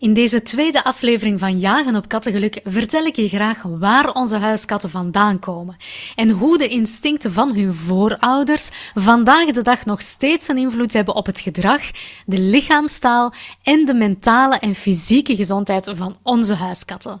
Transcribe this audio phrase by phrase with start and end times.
[0.00, 4.90] In deze tweede aflevering van Jagen op Kattengeluk vertel ik je graag waar onze huiskatten
[4.90, 5.76] vandaan komen
[6.14, 11.14] en hoe de instincten van hun voorouders vandaag de dag nog steeds een invloed hebben
[11.14, 11.82] op het gedrag,
[12.26, 13.32] de lichaamstaal
[13.62, 17.20] en de mentale en fysieke gezondheid van onze huiskatten.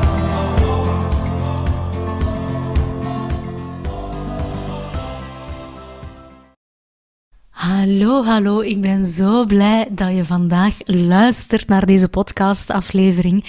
[7.91, 8.59] Hallo, hallo.
[8.59, 13.45] Ik ben zo blij dat je vandaag luistert naar deze podcastaflevering.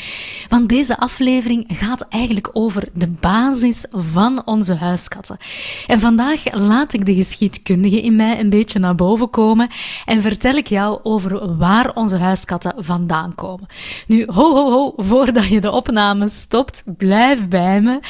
[0.48, 5.36] Want deze aflevering gaat eigenlijk over de basis van onze huiskatten.
[5.86, 9.68] En vandaag laat ik de geschiedkundige in mij een beetje naar boven komen
[10.04, 13.66] en vertel ik jou over waar onze huiskatten vandaan komen.
[14.06, 18.00] Nu, ho, ho, ho, voordat je de opname stopt, blijf bij me.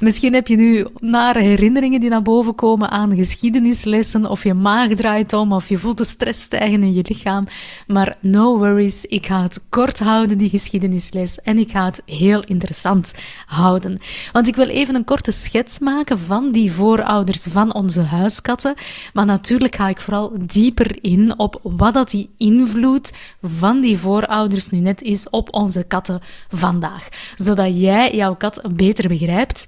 [0.00, 4.94] Misschien heb je nu nare herinneringen die naar boven komen aan geschiedenislessen of je maag
[4.94, 7.46] draait om of je voelt de stress stijgen in je lichaam.
[7.86, 11.40] Maar no worries, ik ga het kort houden, die geschiedenisles.
[11.40, 13.14] En ik ga het heel interessant
[13.46, 14.00] houden.
[14.32, 18.74] Want ik wil even een korte schets maken van die voorouders van onze huiskatten.
[19.12, 24.70] Maar natuurlijk ga ik vooral dieper in op wat dat die invloed van die voorouders
[24.70, 26.20] nu net is op onze katten
[26.50, 27.08] vandaag.
[27.36, 29.66] Zodat jij jouw kat beter begrijpt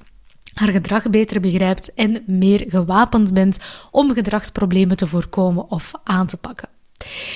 [0.61, 3.59] haar gedrag beter begrijpt en meer gewapend bent
[3.91, 6.69] om gedragsproblemen te voorkomen of aan te pakken.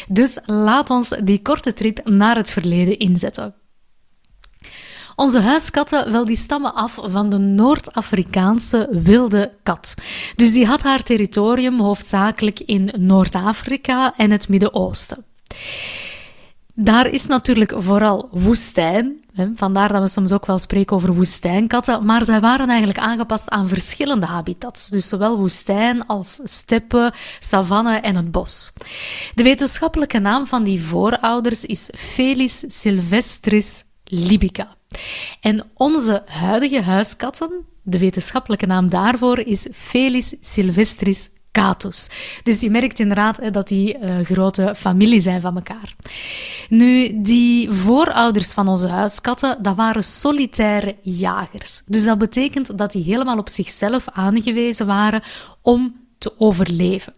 [0.09, 3.55] Dus laat ons die korte trip naar het verleden inzetten.
[5.17, 9.95] Onze huiskatten, wel, die stammen af van de Noord-Afrikaanse wilde kat.
[10.37, 15.25] Dus die had haar territorium hoofdzakelijk in Noord-Afrika en het Midden-Oosten.
[16.75, 19.24] Daar is natuurlijk vooral woestijn.
[19.55, 22.05] Vandaar dat we soms ook wel spreken over woestijnkatten.
[22.05, 24.89] Maar zij waren eigenlijk aangepast aan verschillende habitats.
[24.89, 28.73] Dus zowel woestijn als steppen, savanne en het bos.
[29.35, 34.77] De wetenschappelijke naam van die voorouders is Felis silvestris libica.
[35.41, 37.51] En onze huidige huiskatten,
[37.83, 41.29] de wetenschappelijke naam daarvoor is Felis silvestris
[42.43, 45.95] Dus je merkt inderdaad dat die uh, grote familie zijn van elkaar.
[46.69, 51.83] Nu, die voorouders van onze huiskatten, dat waren solitaire jagers.
[51.87, 55.23] Dus dat betekent dat die helemaal op zichzelf aangewezen waren
[55.63, 57.13] om te overleven.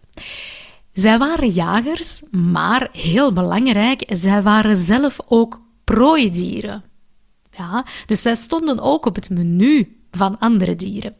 [0.93, 6.83] Zij waren jagers, maar heel belangrijk, zij waren zelf ook prooidieren.
[7.57, 11.15] Ja, dus zij stonden ook op het menu van andere dieren.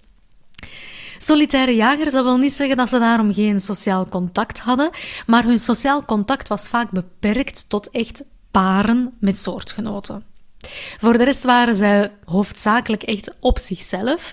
[1.27, 4.89] Solitaire jagers, dat wil niet zeggen dat ze daarom geen sociaal contact hadden,
[5.25, 10.23] maar hun sociaal contact was vaak beperkt tot echt paren met soortgenoten.
[10.99, 14.31] Voor de rest waren zij hoofdzakelijk echt op zichzelf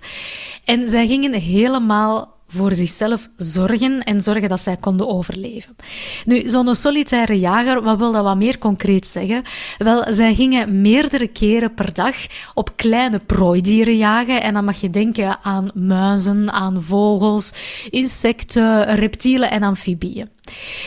[0.64, 5.76] en zij gingen helemaal voor zichzelf zorgen en zorgen dat zij konden overleven.
[6.24, 9.42] Nu, zo'n solitaire jager, wat wil dat wat meer concreet zeggen?
[9.78, 12.16] Wel, zij gingen meerdere keren per dag
[12.54, 17.52] op kleine prooidieren jagen en dan mag je denken aan muizen, aan vogels,
[17.90, 20.28] insecten, reptielen en amfibieën.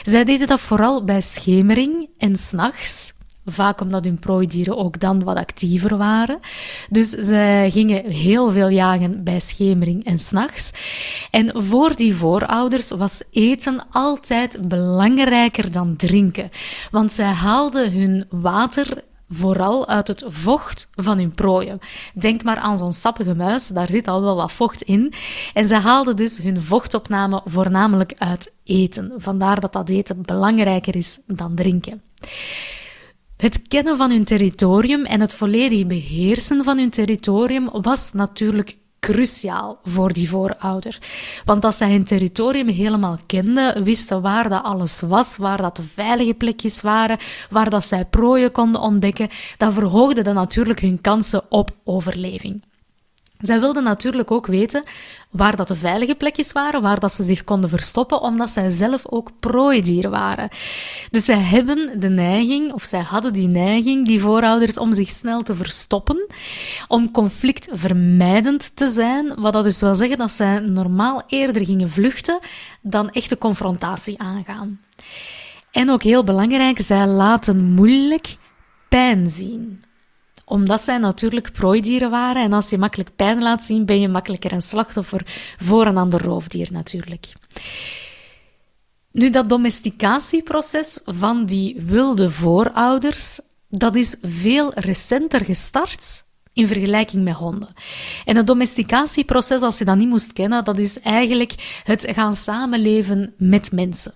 [0.03, 3.15] Zij deden dat vooral bij schemering en s'nachts
[3.49, 6.39] Vaak omdat hun prooidieren ook dan wat actiever waren.
[6.89, 10.71] Dus ze gingen heel veel jagen bij schemering en s'nachts.
[11.31, 16.49] En voor die voorouders was eten altijd belangrijker dan drinken.
[16.91, 21.79] Want zij haalden hun water vooral uit het vocht van hun prooien.
[22.13, 25.13] Denk maar aan zo'n sappige muis, daar zit al wel wat vocht in.
[25.53, 29.13] En ze haalden dus hun vochtopname voornamelijk uit eten.
[29.17, 32.01] Vandaar dat dat eten belangrijker is dan drinken.
[33.37, 39.79] Het kennen van hun territorium en het volledig beheersen van hun territorium was natuurlijk cruciaal
[39.83, 40.97] voor die voorouder.
[41.45, 45.83] Want als zij hun territorium helemaal kenden, wisten waar dat alles was, waar dat de
[45.83, 47.17] veilige plekjes waren,
[47.49, 52.61] waar dat zij prooien konden ontdekken, dan verhoogde dat natuurlijk hun kansen op overleving.
[53.41, 54.83] Zij wilden natuurlijk ook weten
[55.29, 59.01] waar dat de veilige plekjes waren, waar dat ze zich konden verstoppen, omdat zij zelf
[59.09, 60.49] ook prooidier waren.
[61.11, 65.43] Dus zij hebben de neiging, of zij hadden die neiging, die voorouders, om zich snel
[65.43, 66.27] te verstoppen,
[66.87, 72.39] om conflictvermijdend te zijn, wat dat dus wil zeggen dat zij normaal eerder gingen vluchten
[72.81, 74.79] dan echte confrontatie aangaan.
[75.71, 78.37] En ook heel belangrijk, zij laten moeilijk
[78.89, 79.83] pijn zien
[80.49, 82.43] omdat zij natuurlijk prooidieren waren.
[82.43, 85.21] En als je makkelijk pijn laat zien, ben je makkelijker een slachtoffer
[85.57, 87.33] voor een ander roofdier natuurlijk.
[89.11, 93.39] Nu, dat domesticatieproces van die wilde voorouders,
[93.69, 96.23] dat is veel recenter gestart
[96.53, 97.73] in vergelijking met honden.
[98.25, 103.33] En het domesticatieproces, als je dat niet moest kennen, dat is eigenlijk het gaan samenleven
[103.37, 104.13] met mensen.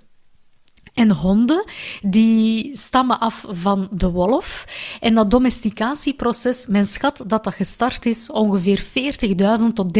[0.93, 1.65] En honden,
[2.01, 4.65] die stammen af van de wolf.
[4.99, 9.97] En dat domesticatieproces, men schat dat dat gestart is ongeveer 40.000 tot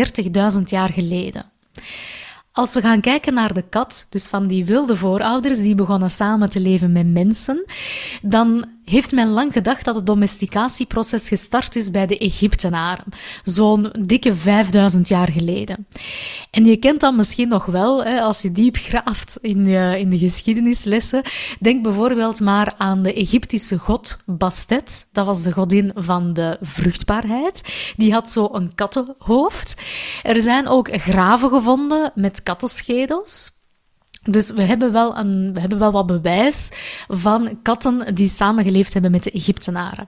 [0.55, 1.51] 30.000 jaar geleden.
[2.51, 6.49] Als we gaan kijken naar de kat, dus van die wilde voorouders die begonnen samen
[6.49, 7.65] te leven met mensen,
[8.21, 13.05] dan heeft men lang gedacht dat het domesticatieproces gestart is bij de Egyptenaren,
[13.43, 15.87] zo'n dikke 5000 jaar geleden.
[16.51, 20.09] En je kent dat misschien nog wel, hè, als je diep graaft in de, in
[20.09, 21.21] de geschiedenislessen.
[21.59, 27.61] Denk bijvoorbeeld maar aan de Egyptische god Bastet, dat was de godin van de vruchtbaarheid.
[27.97, 29.75] Die had zo een kattenhoofd.
[30.23, 33.60] Er zijn ook graven gevonden met kattenschedels.
[34.29, 36.69] Dus we hebben, wel een, we hebben wel wat bewijs
[37.07, 40.07] van katten die samengeleefd hebben met de Egyptenaren.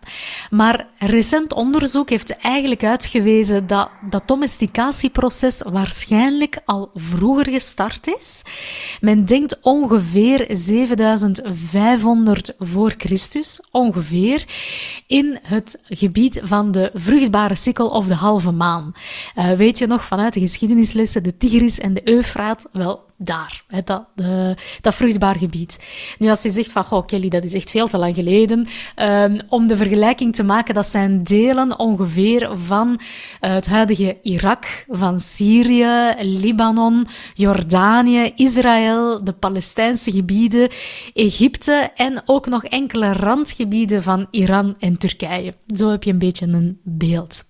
[0.49, 8.41] Maar recent onderzoek heeft eigenlijk uitgewezen dat dat domesticatieproces waarschijnlijk al vroeger gestart is.
[9.01, 14.45] Men denkt ongeveer 7500 voor Christus, ongeveer,
[15.07, 18.93] in het gebied van de vruchtbare sikkel of de halve maan.
[19.35, 22.67] Uh, weet je nog vanuit de geschiedenislessen de Tigris en de Eufraat?
[22.71, 23.63] Wel, daar,
[24.81, 25.79] dat, vruchtbaar gebied.
[26.19, 28.67] Nu, als je zegt van, goh, Kelly, dat is echt veel te lang geleden,
[29.01, 34.85] um, om de vergelijking te maken, dat zijn delen ongeveer van uh, het huidige Irak,
[34.87, 40.69] van Syrië, Libanon, Jordanië, Israël, de Palestijnse gebieden,
[41.13, 45.53] Egypte en ook nog enkele randgebieden van Iran en Turkije.
[45.75, 47.43] Zo heb je een beetje een beeld.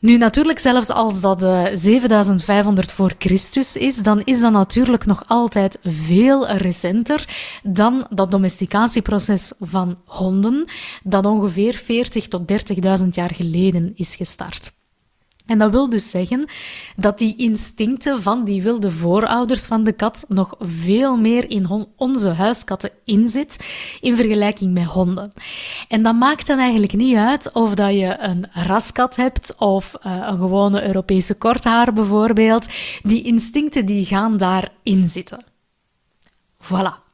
[0.00, 5.22] Nu, natuurlijk, zelfs als dat uh, 7500 voor Christus is, dan is dat natuurlijk nog
[5.26, 7.28] altijd veel recenter
[7.62, 10.64] dan dat domesticatieproces van honden,
[11.02, 12.52] dat ongeveer 40 tot
[13.00, 14.72] 30.000 jaar geleden is gestart.
[15.46, 16.46] En dat wil dus zeggen
[16.96, 22.28] dat die instincten van die wilde voorouders van de kat nog veel meer in onze
[22.28, 23.58] huiskatten inzit
[24.00, 25.32] in vergelijking met honden.
[25.88, 30.26] En dat maakt dan eigenlijk niet uit of dat je een raskat hebt of uh,
[30.26, 32.66] een gewone Europese korthaar bijvoorbeeld.
[33.02, 35.44] Die instincten die gaan daarin zitten.
[36.62, 37.05] Voilà.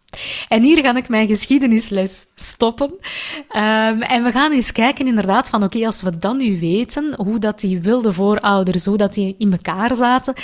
[0.49, 2.91] En hier ga ik mijn geschiedenisles stoppen.
[2.91, 7.39] Um, en we gaan eens kijken inderdaad van oké, als we dan nu weten hoe
[7.39, 10.35] dat die wilde voorouders, hoe dat die in elkaar zaten,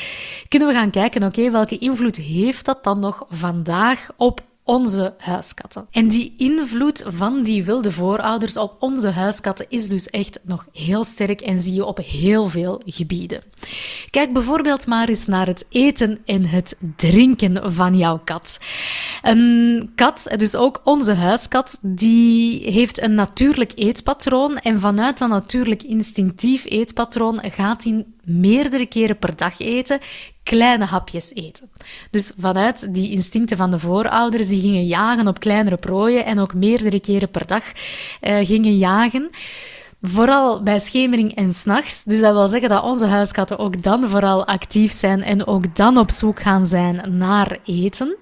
[0.48, 5.86] kunnen we gaan kijken oké, welke invloed heeft dat dan nog vandaag op onze huiskatten.
[5.90, 11.04] En die invloed van die wilde voorouders op onze huiskatten is dus echt nog heel
[11.04, 13.42] sterk en zie je op heel veel gebieden.
[14.10, 18.58] Kijk bijvoorbeeld maar eens naar het eten en het drinken van jouw kat.
[19.22, 25.82] Een kat, dus ook onze huiskat, die heeft een natuurlijk eetpatroon en vanuit dat natuurlijk
[25.82, 29.98] instinctief eetpatroon gaat hij meerdere keren per dag eten,
[30.42, 31.70] kleine hapjes eten.
[32.10, 36.54] Dus vanuit die instincten van de voorouders, die gingen jagen op kleinere prooien en ook
[36.54, 37.62] meerdere keren per dag
[38.20, 39.30] uh, gingen jagen.
[40.02, 42.04] Vooral bij schemering en s'nachts.
[42.04, 45.98] Dus dat wil zeggen dat onze huiskatten ook dan vooral actief zijn en ook dan
[45.98, 48.16] op zoek gaan zijn naar eten.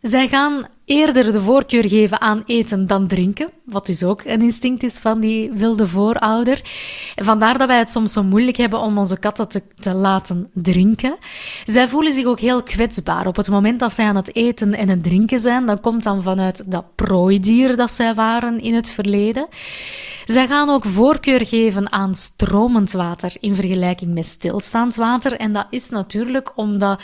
[0.00, 4.82] Zij gaan eerder de voorkeur geven aan eten dan drinken, wat dus ook een instinct
[4.82, 6.60] is van die wilde voorouder.
[7.14, 11.16] Vandaar dat wij het soms zo moeilijk hebben om onze katten te, te laten drinken.
[11.64, 13.26] Zij voelen zich ook heel kwetsbaar.
[13.26, 16.22] Op het moment dat zij aan het eten en het drinken zijn, dan komt dan
[16.22, 19.46] vanuit dat prooidier dat zij waren in het verleden.
[20.24, 25.32] Zij gaan ook voorkeur geven aan stromend water in vergelijking met stilstaand water.
[25.32, 27.02] En dat is natuurlijk omdat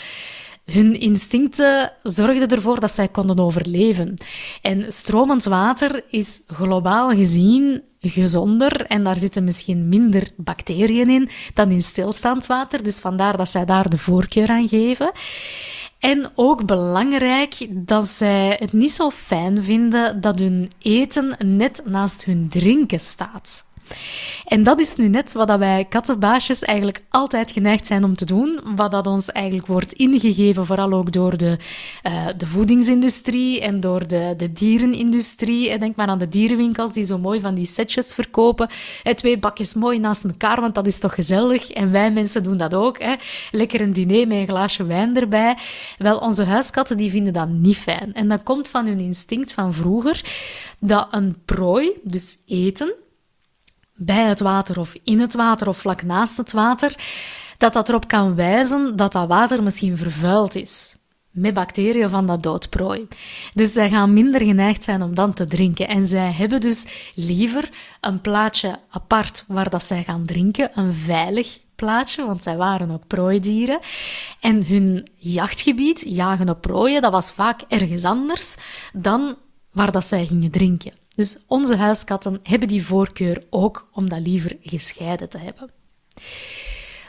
[0.65, 4.15] hun instincten zorgden ervoor dat zij konden overleven.
[4.63, 11.71] En stromend water is globaal gezien gezonder en daar zitten misschien minder bacteriën in dan
[11.71, 12.83] in stilstaand water.
[12.83, 15.13] Dus vandaar dat zij daar de voorkeur aan geven.
[15.99, 22.25] En ook belangrijk dat zij het niet zo fijn vinden dat hun eten net naast
[22.25, 23.65] hun drinken staat.
[24.45, 28.61] En dat is nu net wat wij kattenbaasjes eigenlijk altijd geneigd zijn om te doen,
[28.77, 31.59] wat dat ons eigenlijk wordt ingegeven, vooral ook door de,
[32.07, 35.79] uh, de voedingsindustrie en door de, de dierenindustrie.
[35.79, 38.69] Denk maar aan de dierenwinkels die zo mooi van die setjes verkopen.
[39.15, 41.71] Twee bakjes mooi naast elkaar, want dat is toch gezellig.
[41.71, 43.03] En wij mensen doen dat ook.
[43.03, 43.15] Hè?
[43.51, 45.57] Lekker een diner met een glaasje wijn erbij.
[45.99, 48.15] Wel, onze huiskatten die vinden dat niet fijn.
[48.15, 50.25] En dat komt van hun instinct van vroeger,
[50.79, 52.95] dat een prooi, dus eten,
[53.95, 56.95] bij het water of in het water of vlak naast het water,
[57.59, 60.97] dat dat erop kan wijzen dat dat water misschien vervuild is
[61.35, 63.09] met bacteriën van dat doodprooi.
[63.55, 65.89] Dus zij gaan minder geneigd zijn om dan te drinken.
[65.89, 67.69] En zij hebben dus liever
[68.01, 73.07] een plaatje apart waar dat zij gaan drinken, een veilig plaatje, want zij waren ook
[73.07, 73.79] prooidieren.
[74.41, 78.57] En hun jachtgebied, jagen op prooien, dat was vaak ergens anders
[78.93, 79.37] dan
[79.73, 80.93] waar dat zij gingen drinken.
[81.15, 85.71] Dus onze huiskatten hebben die voorkeur ook om dat liever gescheiden te hebben.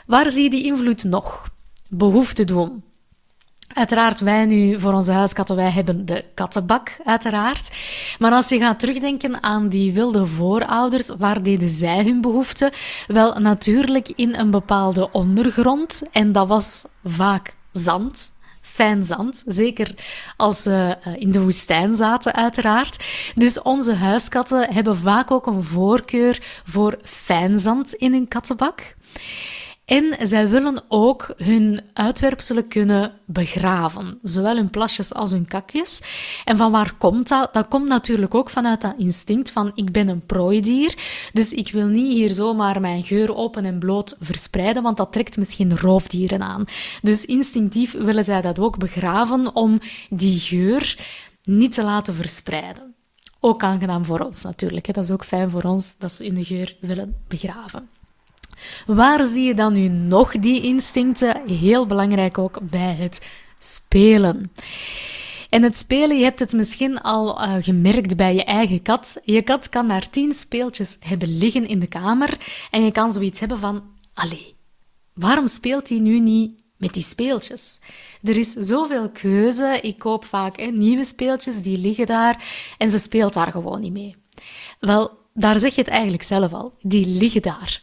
[0.06, 1.48] Waar zie je die invloed nog?
[1.88, 2.84] Behoefte doen.
[3.74, 7.70] Uiteraard, wij nu voor onze huiskatten, wij hebben de kattenbak, uiteraard.
[8.18, 12.72] Maar als je gaat terugdenken aan die wilde voorouders, waar deden zij hun behoefte?
[13.06, 16.02] Wel, natuurlijk in een bepaalde ondergrond.
[16.12, 18.32] En dat was vaak zand,
[18.76, 19.42] fijn zand.
[19.46, 19.94] Zeker
[20.36, 23.04] als ze eh, in de woestijn zaten, uiteraard.
[23.34, 28.94] Dus onze huiskatten hebben vaak ook een voorkeur voor fijn zand in hun kattenbak.
[29.86, 36.02] En zij willen ook hun uitwerpselen kunnen begraven, zowel hun plasjes als hun kakjes.
[36.44, 37.54] En van waar komt dat?
[37.54, 40.94] Dat komt natuurlijk ook vanuit dat instinct van ik ben een prooidier,
[41.32, 45.36] dus ik wil niet hier zomaar mijn geur open en bloot verspreiden, want dat trekt
[45.36, 46.64] misschien roofdieren aan.
[47.02, 49.78] Dus instinctief willen zij dat ook begraven om
[50.10, 50.98] die geur
[51.42, 52.94] niet te laten verspreiden.
[53.40, 54.94] Ook aangenaam voor ons natuurlijk.
[54.94, 57.88] Dat is ook fijn voor ons dat ze hun geur willen begraven.
[58.86, 61.46] Waar zie je dan nu nog die instincten?
[61.46, 63.26] Heel belangrijk ook bij het
[63.58, 64.50] spelen.
[65.50, 69.20] En het spelen, je hebt het misschien al uh, gemerkt bij je eigen kat.
[69.24, 72.36] Je kat kan daar tien speeltjes hebben liggen in de kamer
[72.70, 73.82] en je kan zoiets hebben van,
[74.14, 74.56] allee,
[75.14, 77.80] waarom speelt hij nu niet met die speeltjes?
[78.22, 79.78] Er is zoveel keuze.
[79.82, 82.44] Ik koop vaak hè, nieuwe speeltjes, die liggen daar
[82.78, 84.16] en ze speelt daar gewoon niet mee.
[84.80, 86.74] Wel, daar zeg je het eigenlijk zelf al.
[86.80, 87.82] Die liggen daar.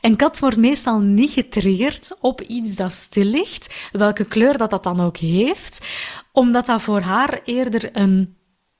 [0.00, 4.82] Een kat wordt meestal niet getriggerd op iets dat stil ligt, welke kleur dat, dat
[4.82, 5.86] dan ook heeft,
[6.32, 8.36] omdat dat voor haar eerder een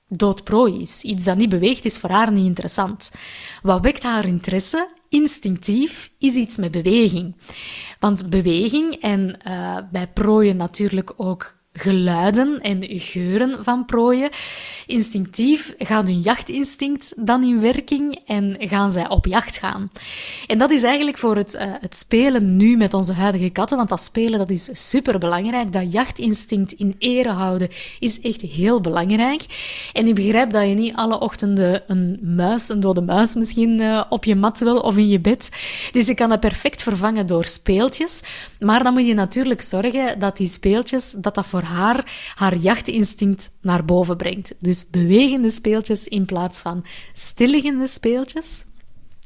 [0.08, 1.02] dood prooi is.
[1.02, 3.10] Iets dat niet beweegt is voor haar niet interessant.
[3.62, 4.88] Wat wekt haar interesse?
[5.08, 7.36] Instinctief is iets met beweging.
[7.98, 14.30] Want beweging en uh, bij prooien natuurlijk ook geluiden en geuren van prooien.
[14.86, 19.90] Instinctief gaat hun jachtinstinct dan in werking en gaan zij op jacht gaan.
[20.46, 23.88] En dat is eigenlijk voor het, uh, het spelen nu met onze huidige katten, want
[23.88, 25.72] dat spelen dat is super belangrijk.
[25.72, 29.42] Dat jachtinstinct in ere houden is echt heel belangrijk.
[29.92, 34.02] En ik begrijp dat je niet alle ochtenden een muis, een dode muis misschien uh,
[34.08, 35.50] op je mat wil of in je bed.
[35.92, 38.20] Dus je kan dat perfect vervangen door speeltjes.
[38.58, 43.84] Maar dan moet je natuurlijk zorgen dat die speeltjes, dat dat haar haar jachtinstinct naar
[43.84, 44.54] boven brengt.
[44.58, 48.64] Dus bewegende speeltjes in plaats van stilliggende speeltjes.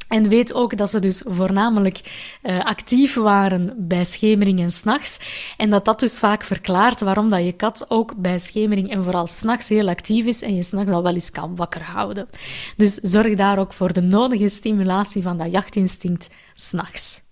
[0.09, 2.01] En weet ook dat ze dus voornamelijk
[2.43, 5.19] uh, actief waren bij schemering en s'nachts.
[5.57, 9.27] En dat dat dus vaak verklaart waarom dat je kat ook bij schemering en vooral
[9.27, 12.29] s'nachts heel actief is en je s'nachts al wel eens kan wakker houden.
[12.77, 17.24] Dus zorg daar ook voor de nodige stimulatie van dat jachtinstinct s'nachts.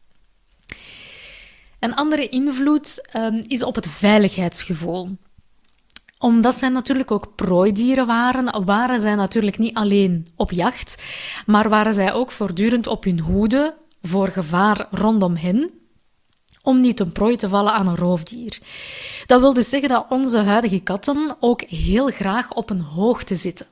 [1.82, 5.08] Een andere invloed um, is op het veiligheidsgevoel
[6.18, 11.02] omdat zij natuurlijk ook prooidieren waren, waren zij natuurlijk niet alleen op jacht,
[11.46, 15.70] maar waren zij ook voortdurend op hun hoede voor gevaar rondom hen,
[16.62, 18.58] om niet een prooi te vallen aan een roofdier.
[19.26, 23.66] Dat wil dus zeggen dat onze huidige katten ook heel graag op een hoogte zitten.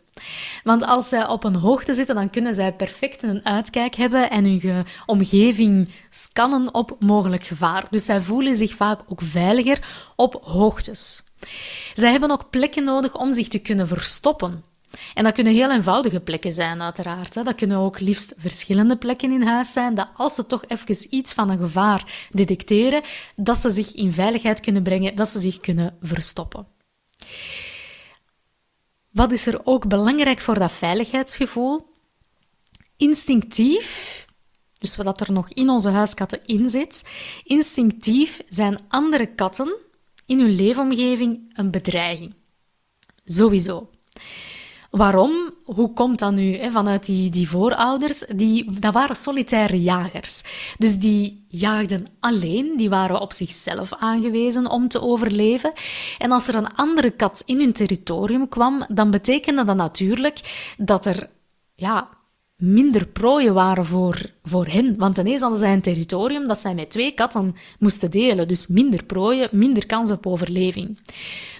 [0.64, 4.44] Want als zij op een hoogte zitten, dan kunnen zij perfect een uitkijk hebben en
[4.44, 7.86] hun omgeving scannen op mogelijk gevaar.
[7.90, 9.78] Dus zij voelen zich vaak ook veiliger
[10.16, 11.22] op hoogtes.
[11.94, 14.64] Zij hebben ook plekken nodig om zich te kunnen verstoppen.
[15.14, 17.34] En dat kunnen heel eenvoudige plekken zijn, uiteraard.
[17.34, 21.32] Dat kunnen ook liefst verschillende plekken in huis zijn, dat als ze toch even iets
[21.32, 23.02] van een gevaar detecteren,
[23.36, 26.66] dat ze zich in veiligheid kunnen brengen, dat ze zich kunnen verstoppen.
[29.10, 31.88] Wat is er ook belangrijk voor dat veiligheidsgevoel?
[32.96, 34.26] Instinctief,
[34.78, 37.02] dus wat er nog in onze huiskatten in zit,
[37.44, 39.76] instinctief zijn andere katten
[40.26, 42.34] in hun leefomgeving een bedreiging.
[43.24, 43.90] Sowieso.
[44.90, 45.32] Waarom?
[45.64, 46.56] Hoe komt dat nu?
[46.56, 46.70] Hè?
[46.70, 50.42] Vanuit die, die voorouders, die, dat waren solitaire jagers.
[50.78, 55.72] Dus die jaagden alleen, die waren op zichzelf aangewezen om te overleven.
[56.18, 61.06] En als er een andere kat in hun territorium kwam, dan betekende dat natuurlijk dat
[61.06, 61.30] er
[61.74, 62.08] ja,
[62.56, 64.96] minder prooien waren voor, voor hen.
[64.96, 68.48] Want ineens hadden zij een territorium dat zij met twee katten moesten delen.
[68.48, 70.98] Dus minder prooien, minder kans op overleving.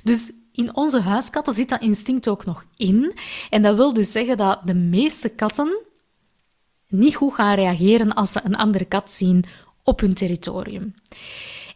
[0.03, 3.15] Dus in onze huiskatten zit dat instinct ook nog in.
[3.51, 5.79] En dat wil dus zeggen dat de meeste katten
[6.89, 9.45] niet goed gaan reageren als ze een andere kat zien
[9.83, 10.95] op hun territorium.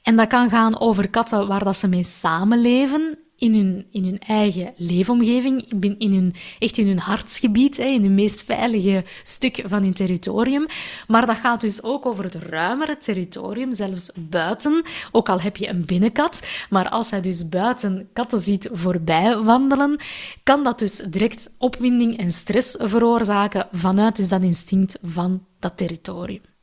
[0.02, 4.18] En dat kan gaan over katten waar dat ze mee samenleven in hun, in hun
[4.18, 9.92] eigen leefomgeving, in hun, echt in hun hartsgebied, in hun meest veilige stuk van hun
[9.92, 10.66] territorium.
[11.06, 14.82] Maar dat gaat dus ook over het ruimere territorium, zelfs buiten.
[15.12, 20.00] Ook al heb je een binnenkat, maar als hij dus buiten katten ziet voorbij wandelen,
[20.42, 26.53] kan dat dus direct opwinding en stress veroorzaken vanuit dus dat instinct van dat territorium.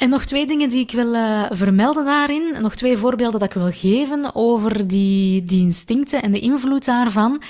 [0.00, 2.56] En nog twee dingen die ik wil uh, vermelden daarin.
[2.60, 7.42] Nog twee voorbeelden dat ik wil geven over die, die instincten en de invloed daarvan.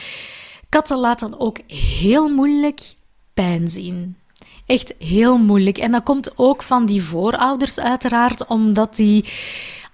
[0.69, 2.81] Katten laten ook heel moeilijk
[3.35, 4.17] pijn zien.
[4.67, 5.79] Echt heel moeilijk.
[5.79, 9.25] En dat komt ook van die voorouders uiteraard, omdat die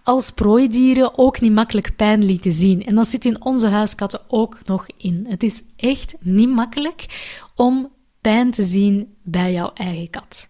[0.03, 2.85] als prooidieren ook niet makkelijk pijn lieten zien.
[2.85, 5.27] En dat zit in onze huiskatten ook nog in.
[5.29, 7.07] Het is echt niet makkelijk
[7.55, 10.49] om pijn te zien bij jouw eigen kat.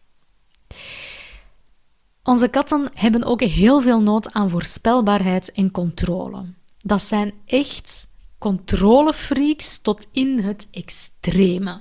[2.27, 6.45] Onze katten hebben ook heel veel nood aan voorspelbaarheid en controle.
[6.79, 8.07] Dat zijn echt
[8.39, 11.79] controlefreaks tot in het extreme.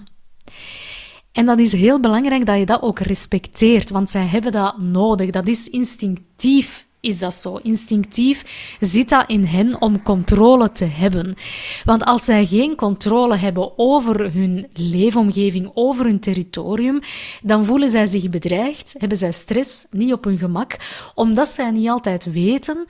[1.31, 5.29] En dat is heel belangrijk dat je dat ook respecteert, want zij hebben dat nodig.
[5.29, 7.59] Dat is instinctief is dat zo.
[7.63, 8.43] Instinctief
[8.79, 11.35] zit dat in hen om controle te hebben.
[11.83, 17.00] Want als zij geen controle hebben over hun leefomgeving, over hun territorium,
[17.41, 20.77] dan voelen zij zich bedreigd, hebben zij stress, niet op hun gemak,
[21.15, 22.85] omdat zij niet altijd weten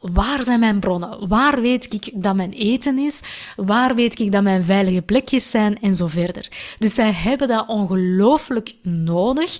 [0.00, 1.28] Waar zijn mijn bronnen?
[1.28, 3.20] Waar weet ik dat mijn eten is?
[3.56, 5.80] Waar weet ik dat mijn veilige plekjes zijn?
[5.80, 6.48] En zo verder.
[6.78, 9.58] Dus zij hebben dat ongelooflijk nodig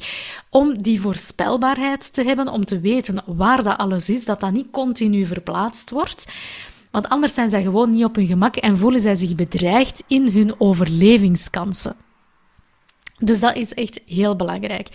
[0.51, 4.70] om die voorspelbaarheid te hebben, om te weten waar dat alles is, dat dat niet
[4.70, 6.27] continu verplaatst wordt.
[6.90, 10.29] Want anders zijn zij gewoon niet op hun gemak en voelen zij zich bedreigd in
[10.29, 11.96] hun overlevingskansen.
[13.18, 14.88] Dus dat is echt heel belangrijk.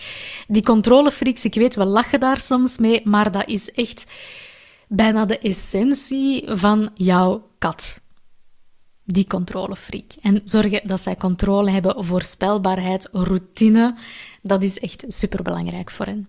[0.48, 4.06] Die controlefreaks, ik weet, we lachen daar soms mee, maar dat is echt
[4.96, 8.00] bijna de essentie van jouw kat.
[9.04, 10.12] Die controlefreak.
[10.22, 13.94] En zorgen dat zij controle hebben, voorspelbaarheid, routine.
[14.42, 16.28] Dat is echt superbelangrijk voor hen.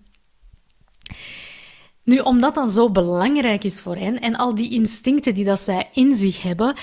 [2.02, 5.88] Nu, omdat dat zo belangrijk is voor hen en al die instincten die dat zij
[5.92, 6.74] in zich hebben,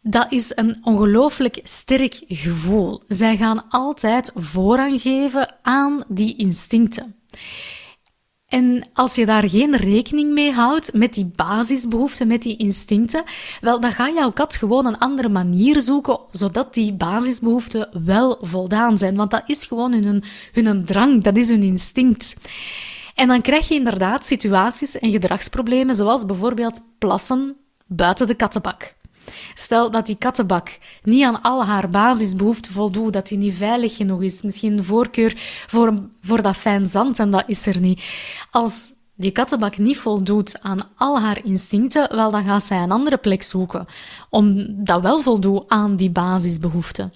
[0.00, 3.02] dat is een ongelooflijk sterk gevoel.
[3.08, 7.14] Zij gaan altijd voorrang geven aan die instincten.
[8.52, 13.22] En als je daar geen rekening mee houdt met die basisbehoeften, met die instincten,
[13.60, 18.98] wel, dan gaat jouw kat gewoon een andere manier zoeken, zodat die basisbehoeften wel voldaan
[18.98, 19.16] zijn.
[19.16, 22.36] Want dat is gewoon hun, hun drang, dat is hun instinct.
[23.14, 28.94] En dan krijg je inderdaad situaties en gedragsproblemen, zoals bijvoorbeeld plassen buiten de kattenbak.
[29.54, 34.22] Stel dat die kattenbak niet aan al haar basisbehoeften voldoet, dat die niet veilig genoeg
[34.22, 35.32] is, misschien een voorkeur
[35.66, 38.02] voor, voor dat fijn zand en dat is er niet.
[38.50, 43.16] Als die kattenbak niet voldoet aan al haar instincten, wel dan gaat zij een andere
[43.16, 43.86] plek zoeken,
[44.30, 47.12] om dat wel voldoet aan die basisbehoeften.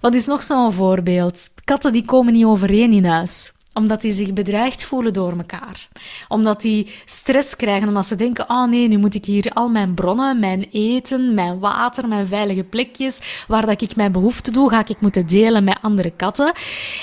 [0.00, 1.48] Wat is nog zo'n voorbeeld?
[1.64, 5.88] Katten die komen niet overeen in huis omdat die zich bedreigd voelen door elkaar.
[6.28, 9.94] Omdat die stress krijgen, omdat ze denken: oh nee, nu moet ik hier al mijn
[9.94, 14.86] bronnen, mijn eten, mijn water, mijn veilige plekjes, waar dat ik mijn behoefte doe, ga
[14.86, 16.52] ik moeten delen met andere katten.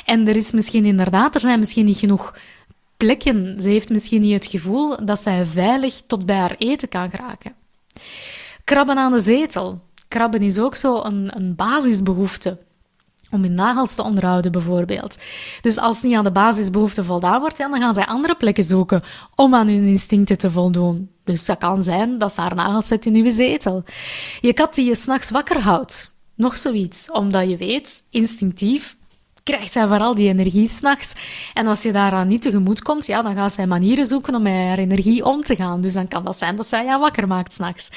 [0.05, 2.33] En er is misschien inderdaad, er zijn misschien niet genoeg
[2.97, 3.61] plekken.
[3.61, 7.53] Ze heeft misschien niet het gevoel dat zij veilig tot bij haar eten kan geraken.
[8.63, 9.81] Krabben aan de zetel.
[10.07, 12.57] Krabben is ook zo een, een basisbehoefte
[13.31, 15.17] om hun nagels te onderhouden bijvoorbeeld.
[15.61, 19.03] Dus als niet aan de basisbehoeften voldaan wordt, dan gaan zij andere plekken zoeken
[19.35, 21.09] om aan hun instincten te voldoen.
[21.23, 23.83] Dus dat kan zijn dat ze haar nagels zet in uw zetel.
[24.41, 26.13] Je kat die je s'nachts wakker houdt.
[26.35, 28.97] Nog zoiets, omdat je weet, instinctief,
[29.45, 31.13] krijgt zij vooral die energie s'nachts.
[31.53, 34.53] En als je daaraan niet tegemoet komt, ja, dan gaat zij manieren zoeken om met
[34.53, 35.81] haar energie om te gaan.
[35.81, 37.89] Dus dan kan dat zijn dat zij jou wakker maakt s'nachts.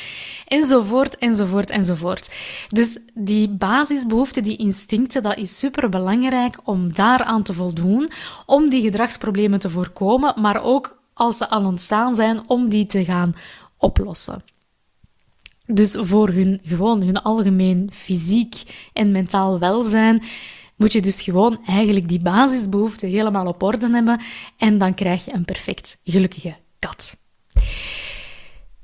[0.47, 2.31] Enzovoort, enzovoort, enzovoort.
[2.69, 8.11] Dus die basisbehoeften, die instincten, dat is super belangrijk om daaraan te voldoen,
[8.47, 13.05] om die gedragsproblemen te voorkomen, maar ook als ze al ontstaan zijn, om die te
[13.05, 13.35] gaan
[13.79, 14.43] oplossen.
[15.67, 20.23] Dus voor hun, gewoon hun algemeen fysiek en mentaal welzijn
[20.79, 24.21] moet je dus gewoon eigenlijk die basisbehoeften helemaal op orde hebben
[24.57, 27.17] en dan krijg je een perfect gelukkige kat.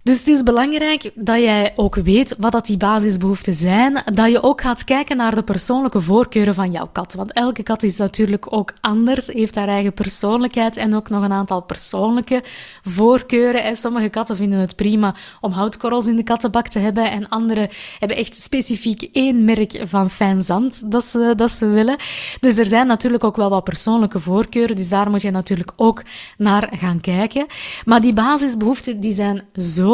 [0.05, 4.03] Dus het is belangrijk dat jij ook weet wat dat die basisbehoeften zijn.
[4.15, 7.15] Dat je ook gaat kijken naar de persoonlijke voorkeuren van jouw kat.
[7.15, 11.33] Want elke kat is natuurlijk ook anders, heeft haar eigen persoonlijkheid en ook nog een
[11.33, 12.43] aantal persoonlijke
[12.83, 13.63] voorkeuren.
[13.63, 17.11] En sommige katten vinden het prima om houtkorrels in de kattenbak te hebben.
[17.11, 21.97] En andere hebben echt specifiek één merk van fijn zand dat ze, dat ze willen.
[22.41, 24.77] Dus er zijn natuurlijk ook wel wat persoonlijke voorkeuren.
[24.77, 26.03] Dus daar moet je natuurlijk ook
[26.39, 27.47] naar gaan kijken.
[27.85, 29.93] Maar die basisbehoeften die zijn zo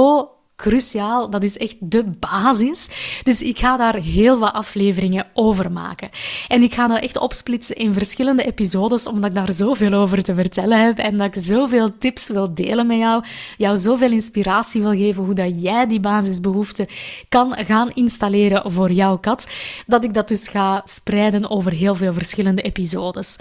[0.61, 1.31] cruciaal.
[1.31, 2.89] Dat is echt de basis.
[3.23, 6.11] Dus ik ga daar heel wat afleveringen over maken.
[6.49, 10.35] En ik ga dat echt opsplitsen in verschillende episodes, omdat ik daar zoveel over te
[10.35, 13.25] vertellen heb en dat ik zoveel tips wil delen met jou,
[13.57, 16.87] jou zoveel inspiratie wil geven hoe dat jij die basisbehoeften
[17.29, 19.49] kan gaan installeren voor jouw kat,
[19.87, 23.37] dat ik dat dus ga spreiden over heel veel verschillende episodes.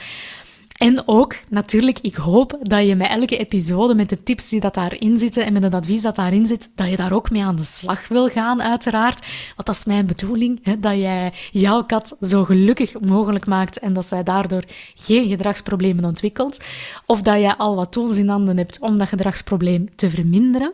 [0.80, 4.74] En ook, natuurlijk, ik hoop dat je met elke episode, met de tips die dat
[4.74, 7.56] daarin zitten en met het advies dat daarin zit, dat je daar ook mee aan
[7.56, 9.26] de slag wil gaan, uiteraard.
[9.56, 13.94] Want dat is mijn bedoeling, hè, dat jij jouw kat zo gelukkig mogelijk maakt en
[13.94, 14.64] dat zij daardoor
[14.96, 16.58] geen gedragsproblemen ontwikkelt.
[17.06, 20.74] Of dat jij al wat tools in handen hebt om dat gedragsprobleem te verminderen.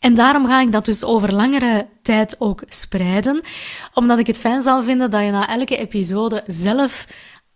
[0.00, 3.42] En daarom ga ik dat dus over langere tijd ook spreiden,
[3.94, 7.06] omdat ik het fijn zou vinden dat je na elke episode zelf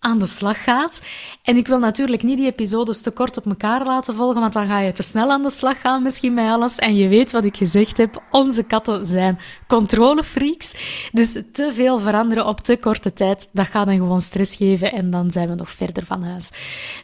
[0.01, 1.01] aan de slag gaat.
[1.43, 4.67] En ik wil natuurlijk niet die episodes te kort op elkaar laten volgen, want dan
[4.67, 6.77] ga je te snel aan de slag gaan misschien met alles.
[6.77, 10.75] En je weet wat ik gezegd heb, onze katten zijn controlefreaks.
[11.13, 15.11] Dus te veel veranderen op te korte tijd, dat gaat dan gewoon stress geven en
[15.11, 16.51] dan zijn we nog verder van huis.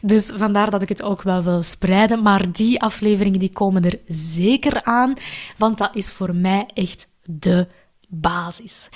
[0.01, 2.21] Dus vandaar dat ik het ook wel wil spreiden.
[2.21, 5.13] Maar die afleveringen die komen er zeker aan,
[5.57, 7.67] want dat is voor mij echt de
[8.09, 8.89] basis.